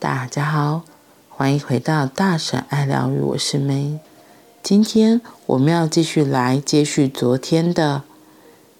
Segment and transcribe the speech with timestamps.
[0.00, 0.80] 大家好，
[1.28, 3.98] 欢迎回到大婶爱疗愈，我是 May。
[4.62, 8.04] 今天我们要继续来接续昨天的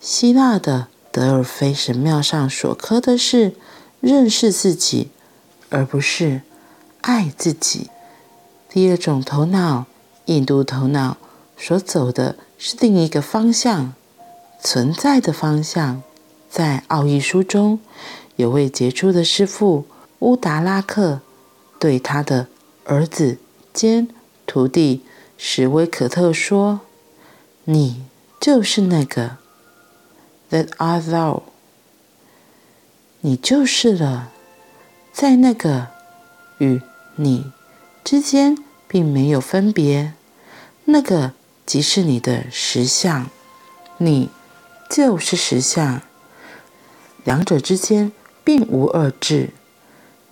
[0.00, 3.54] 希腊的德尔菲神庙上所刻的是
[4.00, 5.10] 认识自己，
[5.70, 6.42] 而不是
[7.02, 7.90] 爱自己。
[8.68, 9.86] 第二种头脑，
[10.24, 11.16] 印度头脑
[11.56, 13.92] 所走的是另一个方向，
[14.60, 16.02] 存在的方向。
[16.50, 17.78] 在奥义书中，
[18.34, 19.86] 有位杰出的师父
[20.24, 21.20] 乌达拉克
[21.78, 22.48] 对他的
[22.86, 23.36] 儿子
[23.74, 24.08] 兼
[24.46, 25.02] 徒弟
[25.36, 26.80] 史威可特说
[27.64, 28.06] ：“你
[28.40, 29.36] 就是那个
[30.50, 31.42] ，That art thou，
[33.20, 34.30] 你就是了，
[35.12, 35.88] 在那个
[36.56, 36.80] 与
[37.16, 37.52] 你。”
[38.02, 38.56] 之间
[38.88, 40.14] 并没有分别，
[40.86, 41.32] 那个
[41.66, 43.28] 即是你的实相，
[43.98, 44.30] 你
[44.88, 46.00] 就是实相，
[47.24, 48.10] 两者之间
[48.42, 49.50] 并无二致。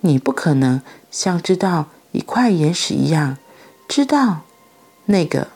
[0.05, 3.37] 你不可能像知道一块岩石一样
[3.87, 4.41] 知道
[5.05, 5.47] 那个，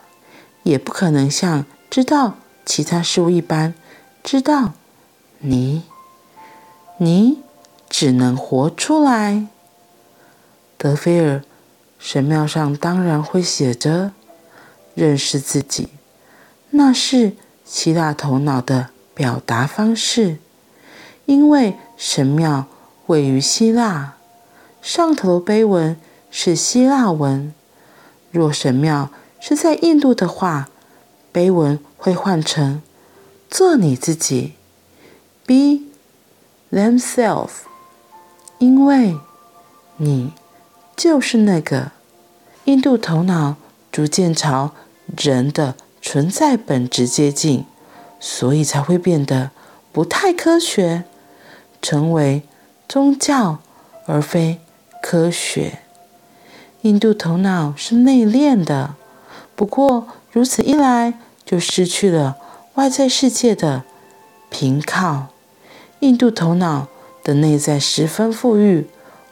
[0.64, 3.74] 也不可能像知道其他事物一般
[4.24, 4.74] 知道
[5.40, 5.84] 你。
[6.98, 7.44] 你
[7.90, 9.48] 只能活出来，
[10.78, 11.44] 德菲尔。
[12.00, 14.12] 神庙上当然会写着
[14.94, 15.90] “认识自己”，
[16.72, 20.38] 那是希腊头脑的表达方式。
[21.26, 22.68] 因为神庙
[23.08, 24.17] 位于希腊，
[24.88, 25.98] 上头的碑文
[26.32, 27.54] 是希腊文。
[28.32, 30.70] 若神庙是在印度的话，
[31.34, 32.82] 碑文会换成
[33.52, 34.54] “做你自己
[35.46, 35.82] ”，be
[36.72, 37.66] themselves，
[38.60, 39.18] 因为
[39.98, 40.32] 你。
[40.96, 41.92] 就是那个
[42.64, 43.58] 印度头脑
[43.92, 44.72] 逐渐朝
[45.18, 47.66] 人的存在本质接近，
[48.22, 49.52] 所以才会变得
[49.92, 51.04] 不太科学，
[51.82, 52.44] 成为
[52.88, 53.60] 宗教
[54.08, 54.60] 而非
[55.10, 55.80] 科学。
[56.82, 58.96] 印度头脑是内敛的，
[59.56, 61.14] 不过如此一来
[61.46, 62.36] 就失去了
[62.74, 63.86] 外在世界的
[64.50, 65.28] 凭靠。
[66.02, 66.90] 印度头脑
[67.24, 68.90] 的内在十分富裕，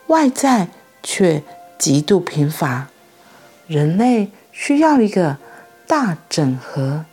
[0.08, 0.70] 外在
[1.04, 1.44] 却
[1.78, 2.88] 极度贫乏，
[3.68, 5.36] 人类需要一个
[5.86, 7.04] 大整合，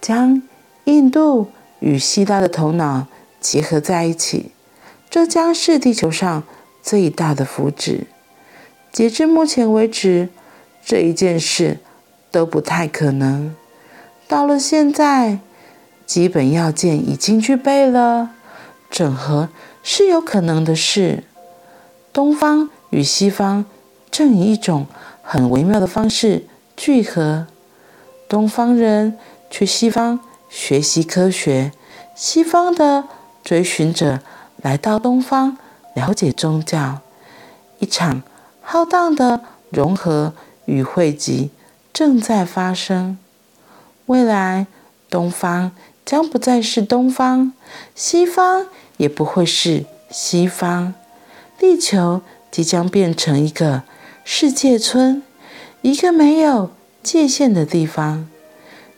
[0.00, 0.42] 将
[0.86, 3.06] 印度与希腊的头脑
[3.40, 4.50] 结合在一起，
[5.08, 6.42] 这将是地球上
[6.82, 8.00] 最大的福祉。
[8.90, 10.28] 截至目前为止，
[10.84, 11.78] 这一件事
[12.30, 13.54] 都不太可能。
[14.28, 15.38] 到了现在，
[16.04, 18.30] 基本要件已经具备了，
[18.90, 19.48] 整合
[19.82, 21.24] 是有可能的事。
[22.12, 23.64] 东方与西方。
[24.10, 24.86] 正以一种
[25.22, 26.44] 很微妙的方式
[26.76, 27.46] 聚合，
[28.28, 29.16] 东方人
[29.48, 31.72] 去西方学习科学，
[32.14, 33.04] 西方的
[33.42, 34.20] 追寻者
[34.58, 35.56] 来到东方
[35.94, 37.00] 了解宗教，
[37.78, 38.22] 一场
[38.60, 40.32] 浩荡的融合
[40.64, 41.50] 与汇集
[41.92, 43.18] 正在发生。
[44.06, 44.66] 未来，
[45.08, 45.72] 东方
[46.04, 47.52] 将不再是东方，
[47.94, 48.66] 西方
[48.96, 50.94] 也不会是西方，
[51.58, 53.82] 地球即将变成一个。
[54.24, 55.20] 世界村，
[55.80, 56.70] 一个没有
[57.02, 58.28] 界限的地方。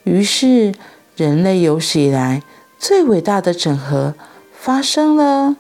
[0.02, 0.74] 于是，
[1.16, 2.42] 人类有史以来
[2.78, 4.12] 最伟大的整合
[4.52, 5.56] 发生了。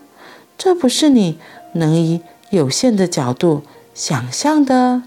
[0.56, 1.38] 这不是你
[1.74, 3.62] 能以有限的角度
[3.94, 5.02] 想象的，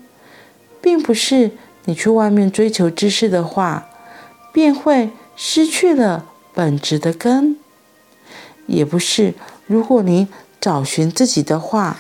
[0.82, 1.52] 并不是
[1.86, 3.90] 你去外面追求知识的话，
[4.54, 7.58] 便会失去了本质的根。
[8.66, 9.34] 也不是
[9.66, 10.28] 如果你
[10.60, 11.98] 找寻自己的话。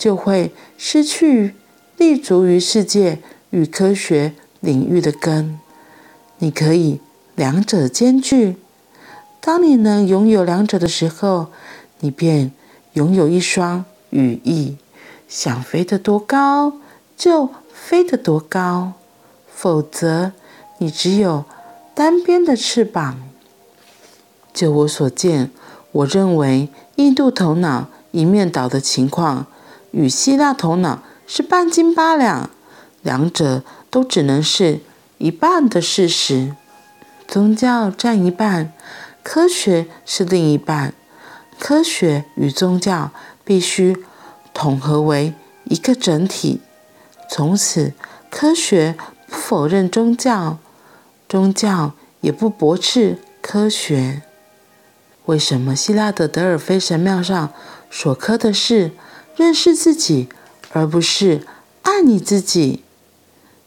[0.00, 1.54] 就会失去
[1.98, 3.18] 立足于世界
[3.50, 5.60] 与科学领域的根。
[6.38, 7.02] 你可以
[7.34, 8.56] 两者兼具。
[9.42, 11.48] 当你能拥有两者的时候，
[12.00, 12.52] 你便
[12.94, 14.76] 拥有一双羽翼，
[15.28, 16.74] 想飞得多高
[17.16, 18.94] 就飞得多高。
[19.54, 20.32] 否则，
[20.78, 21.44] 你只有
[21.94, 23.20] 单边的翅膀。
[24.52, 25.50] 就我所见，
[25.92, 29.46] 我认为印度头脑一面倒的情况。
[29.92, 32.48] 与希腊头脑是半斤八两，
[33.02, 34.80] 两者都只能是
[35.18, 36.54] 一半的事实。
[37.26, 38.72] 宗教占一半，
[39.22, 40.94] 科学是另一半。
[41.60, 43.12] 科学与宗教
[43.44, 43.96] 必须
[44.54, 45.34] 统合为
[45.64, 46.60] 一个整体。
[47.28, 47.92] 从此，
[48.30, 48.96] 科学
[49.28, 50.58] 不否认宗教，
[51.28, 51.92] 宗教
[52.22, 54.22] 也不驳斥科学。
[55.26, 57.52] 为什么希腊的德尔菲神庙上
[57.90, 58.92] 所刻的是？
[59.36, 60.28] 认识自己，
[60.72, 61.46] 而不是
[61.82, 62.82] 爱你自己。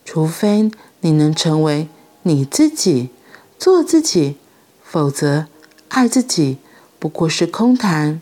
[0.04, 0.70] 除非
[1.00, 1.88] 你能成为
[2.24, 3.10] 你自己，
[3.58, 4.38] 做自己，
[4.84, 5.48] 否则
[5.88, 6.58] 爱自己
[7.04, 8.22] 不过是空谈。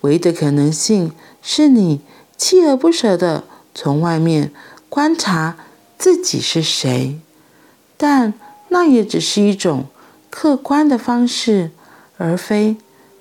[0.00, 2.00] 唯一的可能性是你
[2.36, 4.52] 锲而不舍地从外面
[4.88, 5.56] 观察
[5.96, 7.20] 自己是谁，
[7.96, 8.34] 但
[8.70, 9.84] 那也只是一种
[10.30, 11.70] 客观的方式，
[12.16, 12.74] 而非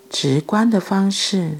[0.09, 1.59] 直观的方式。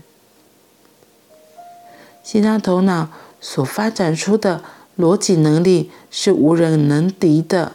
[2.24, 4.64] 希腊头脑所发展出的
[4.98, 7.74] 逻辑能力是无人能敌的。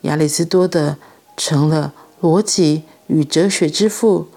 [0.00, 0.96] 亚里士多德
[1.36, 1.92] 成了
[2.22, 4.28] 逻辑与哲学之父。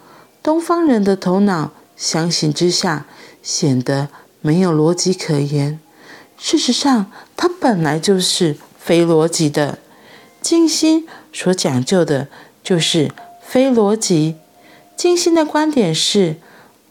[0.41, 3.05] 东方人的头脑相形之下
[3.41, 4.09] 显得
[4.41, 5.79] 没有逻辑可言。
[6.37, 9.79] 事实上，它本来就是非逻辑的。
[10.39, 12.27] 静心所讲究的
[12.63, 13.11] 就是
[13.41, 14.35] 非逻辑。
[14.95, 16.37] 静心的观点是：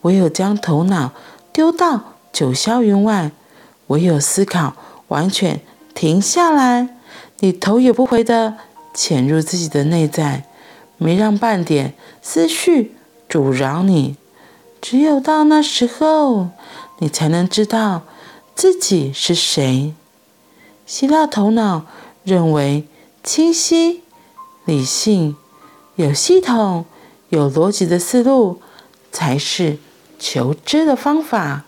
[0.02, 1.12] 唯有将头脑
[1.52, 3.30] 丢到九霄云外，
[3.86, 4.74] 唯有思考
[5.08, 5.60] 完全
[5.94, 6.88] 停下来，
[7.38, 8.56] 你头也不回地
[8.92, 10.44] 潜入自己的内在，
[10.98, 12.95] 没让半点思绪
[13.28, 14.16] 阻挠你。
[14.80, 16.50] 只有到那时候，
[16.98, 18.02] 你才能知道
[18.54, 19.94] 自己是谁。
[20.84, 21.86] 希腊头脑
[22.22, 22.86] 认为，
[23.24, 24.02] 清晰、
[24.64, 25.36] 理性、
[25.96, 26.84] 有系统、
[27.30, 28.60] 有逻辑的思路
[29.10, 29.78] 才是
[30.18, 31.64] 求知的方法。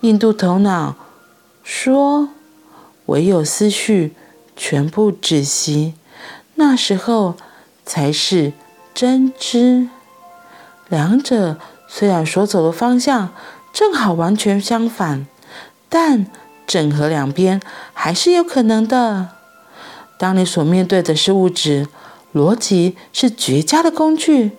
[0.00, 0.94] 印度头脑
[1.62, 2.30] 说
[3.06, 4.14] ：“唯有思绪
[4.56, 5.94] 全部止息，
[6.54, 7.34] 那时候
[7.84, 8.54] 才是
[8.94, 9.88] 真知。”
[10.88, 13.30] 两者虽然所走的方向
[13.72, 15.26] 正好完全相反，
[15.88, 16.26] 但
[16.66, 17.60] 整合两边
[17.92, 19.28] 还是有可能的。
[20.18, 21.86] 当你所面对的是物质，
[22.34, 24.50] 逻辑是绝佳的工具；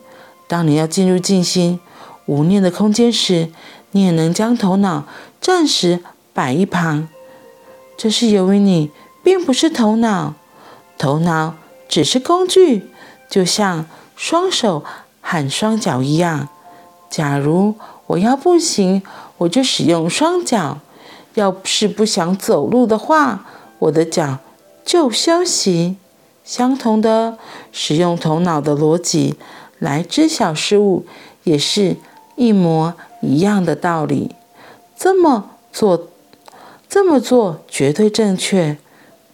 [0.47, 1.79] 当你要进入静心、
[2.25, 3.49] 无念的空间时，
[3.91, 5.05] 你也能将头脑。
[5.41, 6.03] 暂时
[6.33, 7.07] 摆一旁，
[7.97, 8.91] 这是由于你
[9.23, 10.35] 并不是头脑，
[10.97, 11.55] 头脑
[11.87, 12.89] 只是工具，
[13.29, 13.85] 就像
[14.15, 14.83] 双手
[15.29, 16.49] 和双脚一样。
[17.07, 17.75] 假如
[18.07, 19.03] 我要步行，
[19.37, 20.79] 我就使用双脚；
[21.35, 23.45] 要是不想走路的话，
[23.77, 24.39] 我的脚
[24.83, 25.97] 就休息。
[26.43, 27.37] 相同的，
[27.71, 29.35] 使用头脑的逻辑
[29.77, 31.05] 来知晓事物，
[31.43, 31.97] 也是
[32.35, 34.31] 一模一样的道理。
[34.97, 36.07] 这么做，
[36.89, 38.77] 这么做绝对正确。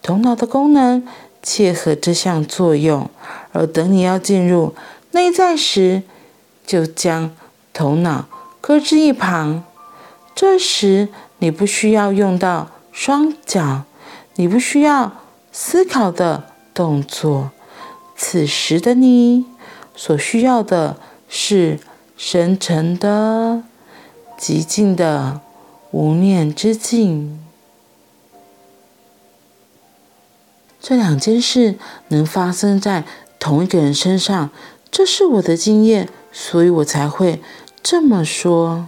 [0.02, 1.08] 头脑的功能
[1.42, 3.10] 切合这项作用，
[3.54, 4.76] 而等你要进入
[5.16, 6.04] 内在时，
[6.68, 7.34] 就将
[7.72, 8.28] 头脑
[8.60, 9.64] 搁置一旁。
[10.36, 11.08] 这时
[11.40, 13.84] 你不需要用到双脚，
[14.36, 15.24] 你不需要
[15.54, 17.52] 思考的动作。
[18.18, 19.46] 此时的你
[19.96, 20.98] 所需要的
[21.30, 21.80] 是
[22.18, 23.64] 深沉的、
[24.38, 25.40] 寂静的。
[25.92, 27.40] 无念之境，
[30.82, 31.80] 这两件事
[32.10, 33.06] 能发生在
[33.40, 34.50] 同一个人身上，
[34.96, 37.42] 这是我的经验，所以我才会
[37.84, 38.88] 这么说。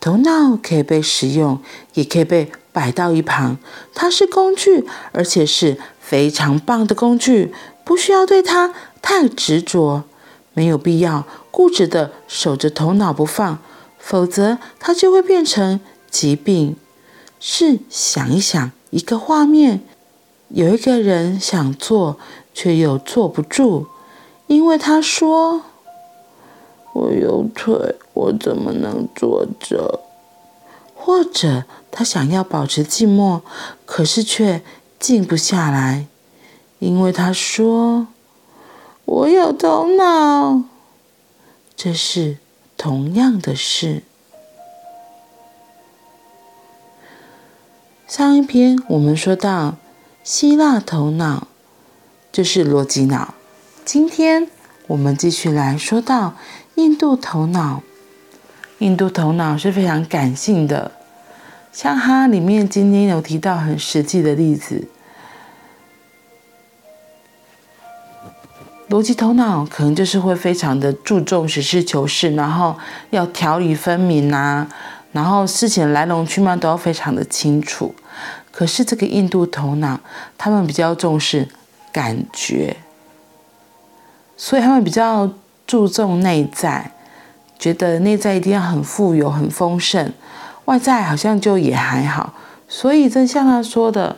[0.00, 1.60] 头脑可以被使用，
[1.94, 3.58] 也可以被摆到一旁，
[3.94, 7.54] 它是工具，而且是非常棒的工具，
[7.84, 10.02] 不需要对它太执着，
[10.52, 13.60] 没有必要固执的守着头脑不放。
[14.00, 15.78] 否则，它就会变成
[16.10, 16.74] 疾病。
[17.38, 19.84] 是想一想，一个画面，
[20.48, 22.18] 有一个人想坐，
[22.52, 23.86] 却又坐不住，
[24.48, 25.62] 因为他说
[26.92, 30.00] ：“我有腿，我怎么能坐着？”
[30.96, 31.62] 或者
[31.92, 33.42] 他想要保持寂寞，
[33.86, 34.62] 可是却
[34.98, 36.06] 静不下来，
[36.80, 38.08] 因为他说
[39.06, 40.64] ：“我有头脑。”
[41.76, 42.38] 这是。
[42.80, 44.04] 同样的事。
[48.06, 49.74] 上一篇我们说到
[50.22, 51.48] 希腊头脑
[52.30, 53.34] 就是逻辑脑，
[53.90, 54.46] 今天
[54.86, 56.34] 我们继续来说到
[56.74, 57.82] 印度头脑。
[58.80, 60.92] 印度头脑是非常感性的，
[61.72, 64.86] 像它里面今天有提到很实际的例子。
[68.90, 72.76] 逻辑头脑可能就是会非常的注重实事求是，然后
[73.08, 74.68] 要条理分明啊，
[75.12, 77.94] 然后事情的来龙去脉都要非常的清楚。
[78.52, 79.98] 可是这个印度头脑，
[80.36, 81.48] 他们比较重视
[81.90, 82.76] 感觉，
[84.38, 85.28] 所以他们比较
[85.66, 86.92] 注重内在，
[87.58, 90.10] 觉得内在一定要很富有、很丰盛，
[90.64, 92.32] 外在好像就也还好。
[92.68, 94.16] 所以正像他说的，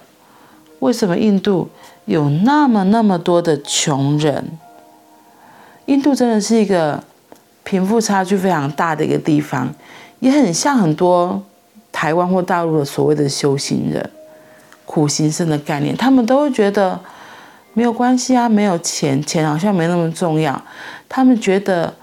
[0.79, 1.69] 为什么印度？
[2.07, 4.59] 有那么那么多的穷人，
[5.87, 7.05] 印度真的是一个
[7.63, 9.73] 贫富差距非常大的一个地方，
[10.19, 11.41] 也很像很多
[11.93, 14.11] 台湾或大陆的所谓的修行人、
[14.85, 16.99] 苦行僧的概念，他们都会觉得
[17.73, 20.61] 没有关系啊，没有钱，钱好像没那么重要，
[21.09, 21.95] 他们觉得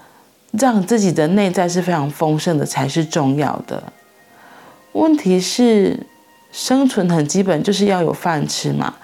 [0.52, 3.82] 让自己的内在是非常丰盛的才是重要的。
[4.92, 6.06] 问题是
[6.50, 8.94] 生存很基本，就是要有饭吃嘛。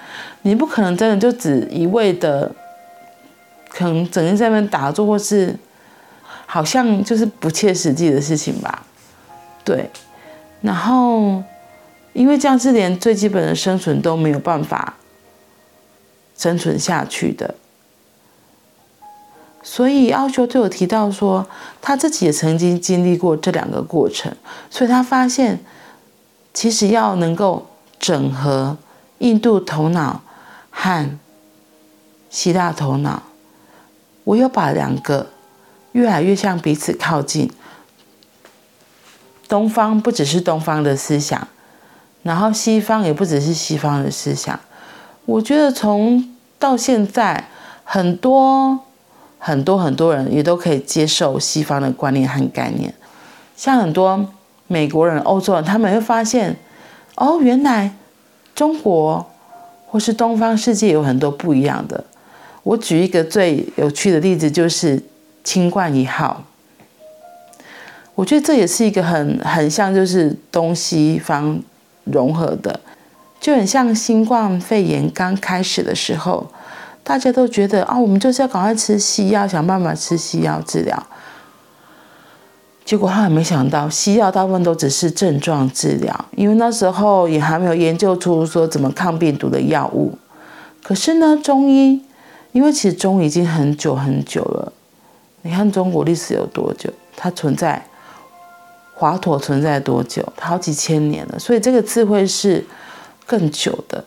[0.42, 2.50] 你不可能真的就只一味的，
[3.68, 5.54] 可能整天在那边打坐，或是
[6.47, 8.85] 好像就是不切实际的事情吧。
[9.62, 9.88] 对，
[10.62, 11.42] 然后
[12.12, 14.94] 因为这样是连最基本的生存都没有办法
[16.37, 17.55] 生存下去的。
[19.62, 21.47] 所以奥修对我提到说，
[21.81, 24.37] 他自己也曾经经历过这两个过程，
[24.69, 25.64] 所以他发现，
[26.53, 27.67] 其实要能够
[27.99, 28.76] 整合
[29.19, 30.21] 印度头脑
[30.71, 31.19] 和
[32.29, 33.23] 希腊头脑，
[34.25, 35.31] 唯有把两个
[35.93, 37.50] 越来越向彼此靠近。
[39.49, 41.49] 东方不只是东方的思想，
[42.23, 44.61] 然后西方也不只是西方的思想。
[45.26, 47.49] 我觉得从到现在
[47.85, 48.81] 很多。
[49.47, 52.95] 很多很多人也都可以接受西方的观念和概念，
[53.54, 54.26] 像很多
[54.69, 56.57] 美国人、欧洲人，他们会发现，
[57.16, 57.95] 哦，原来
[58.54, 59.26] 中国
[59.87, 62.02] 或是东方世界有很多不一样的。
[62.62, 65.02] 我举一个最有趣的例子，就是
[65.43, 66.43] 清冠一号。
[68.14, 71.61] 我觉得这也是一个很很像，就是东西方
[72.04, 72.81] 融合的，
[73.45, 76.47] 就很像新冠肺炎刚开始的时候。
[77.03, 81.07] 大家都觉得啊，我们就是要赶快吃西药，想办法吃西药治疗。
[82.87, 90.17] 结果他还没想到，西药大部分都只是症状治疗，因为那时候也还没有研究出说怎么抗病毒的药物。
[90.83, 92.03] 可是呢，中医，
[92.53, 94.73] 因为其实中医已经很久很久了。
[95.43, 96.89] 你看中国历史有多久？
[97.15, 97.85] 它存在，
[98.95, 100.27] 华佗存在多久？
[100.41, 102.65] 好几千年了，所以这个智慧是
[103.26, 104.04] 更久的。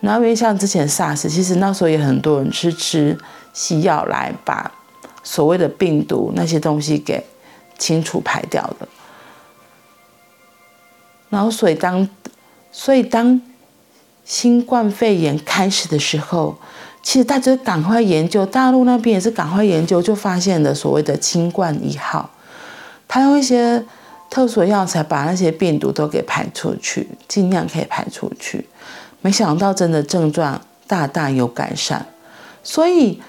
[0.00, 3.18] 然后因为像之前 SARS，其实那时候也很多人是吃
[3.52, 4.70] 西药来把
[5.24, 7.24] 所谓的病毒那些东西给
[7.78, 8.86] 清除排掉的。
[11.28, 12.08] 然后所以当
[12.70, 13.40] 所以当
[14.24, 16.56] 新冠肺炎开始的时候，
[17.02, 22.30] 其实大家赶快研究，大陆那边也是赶快研究，就发现了所谓的清冠一号，
[23.08, 23.84] 他用一些
[24.30, 28.66] 特殊的药材把那些病毒都给排出去，尽量可以排出去。
[29.20, 32.06] 没想到，真的症状大大有改善，
[32.62, 33.20] 所以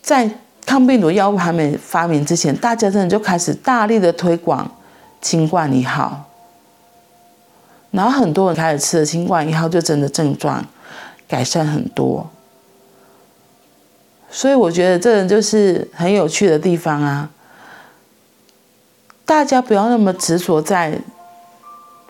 [0.00, 0.30] 在
[0.64, 4.70] 抗病毒药物还没发明之前，大家真的就开始大力的推广
[5.20, 6.24] 清冠一号，
[7.90, 10.64] 然后很多人开始吃了清冠一号，就真的症状
[11.26, 12.30] 改善很多。
[14.30, 17.30] 所以我觉得这就是很有趣的地方啊！
[19.24, 21.00] 大家不要那么执着在。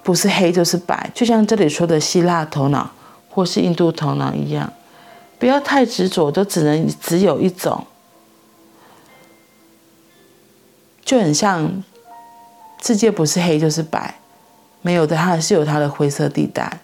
[0.02, 2.90] 不是黑就是白，就像这里说的希腊头脑
[3.30, 4.70] 或是印度头脑一样，
[5.38, 7.86] 不要太执着，都只能只有一种，
[11.02, 11.82] 就很像
[12.82, 14.16] 世界不是黑就是白，
[14.82, 16.80] 没有的，它还是有它的灰色地带。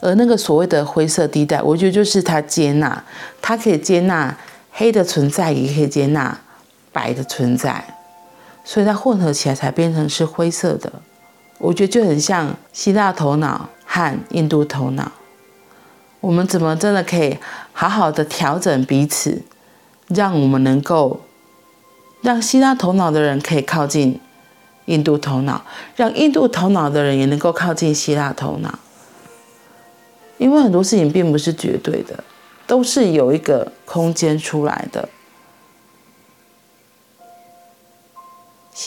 [0.00, 3.04] 而那个所谓的灰色地带，我觉得就是它接纳，
[3.42, 4.34] 它可以接纳
[4.72, 6.40] 黑的存在，也可以接纳
[6.98, 7.94] 白的存在。
[8.64, 10.92] 所以它混合起来才变成是灰色的，
[11.58, 15.12] 我觉得就很像希腊头脑和印度头脑。
[16.20, 17.38] 我们怎么真的可以
[17.72, 19.42] 好好的调整彼此，
[20.08, 21.20] 让我们能够
[22.20, 24.20] 让希腊头脑的人可以靠近
[24.86, 25.64] 印度头脑，
[25.96, 28.78] 让印度头脑的人也能够靠近希腊头脑。
[30.36, 32.22] 因为很多事情并不是绝对的，
[32.66, 35.08] 都是有一个空间出来的。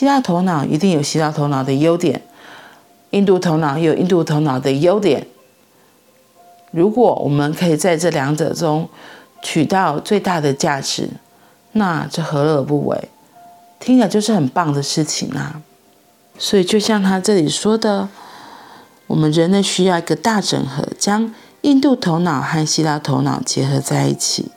[0.02, 2.22] 希腊头脑一定有希腊头脑的优点，
[3.10, 5.28] 印度头脑也有印度头脑的优点。
[6.72, 8.88] 如果我们可以在这两者中
[9.42, 11.08] 取到最大的价值，
[11.70, 13.10] 那这何乐而不为？
[13.78, 15.62] 听起来就是很棒的事情啊！
[16.36, 18.08] 所以就像他这里说的，
[19.06, 24.50] 我们人类需要一个大整合，将印度头脑和希腊头脑结合在一起，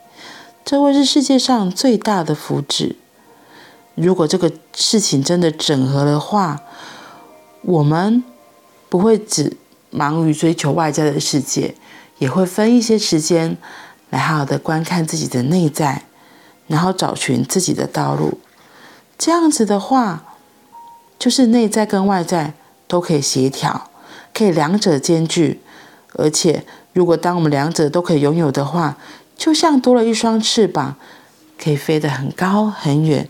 [0.66, 2.96] 这会是世界上最大的福祉。
[3.96, 6.62] 如果这个事情真的整合的话，
[7.62, 8.24] 我们
[8.90, 9.58] 不会只
[9.90, 11.74] 忙于追求外在的世界，
[12.18, 13.58] 也会分一些时间
[14.10, 16.04] 来好好的观看自己的内在，
[16.68, 18.40] 然后找寻自己的道路。
[19.18, 20.36] 这样子的话，
[21.18, 22.54] 就是内在跟外在
[22.88, 23.90] 都可以协调，
[24.34, 25.62] 可以两者兼具。
[26.18, 28.98] 而且，如果当我们两者都可以拥有的话，
[29.38, 30.96] 就像多了一双翅膀，
[31.62, 33.28] 可以飞得很高很远。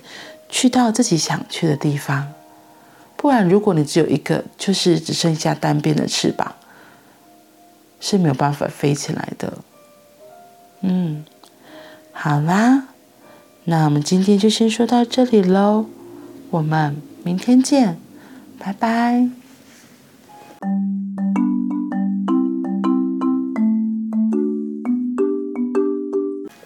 [0.56, 2.32] 去到自己想去的地方，
[3.18, 6.56] 不然如果你只有一个，就是只剩下单边的翅膀，
[8.00, 9.58] 是没有办法飞起来的。
[10.80, 11.26] 嗯，
[12.14, 12.88] 好啦，
[13.66, 15.88] 那我们今天就先说到这里喽，
[16.52, 16.96] 我们
[17.26, 18.00] 明天见，
[18.58, 19.30] 拜拜。